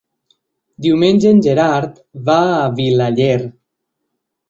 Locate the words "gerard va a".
1.49-2.67